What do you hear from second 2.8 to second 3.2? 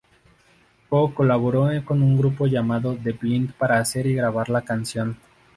The